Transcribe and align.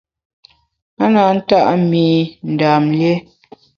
A 1.03 1.05
na 1.13 1.23
nta’ 1.39 1.59
mi 1.89 2.05
Ndam 2.53 2.83
lié. 2.97 3.13